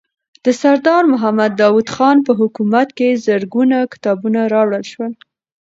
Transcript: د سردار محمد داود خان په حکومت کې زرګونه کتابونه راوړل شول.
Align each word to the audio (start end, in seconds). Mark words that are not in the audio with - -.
د 0.45 0.47
سردار 0.61 1.03
محمد 1.13 1.51
داود 1.61 1.87
خان 1.95 2.17
په 2.27 2.31
حکومت 2.39 2.87
کې 2.97 3.19
زرګونه 3.25 3.77
کتابونه 3.93 4.39
راوړل 4.53 4.83
شول. 4.91 5.13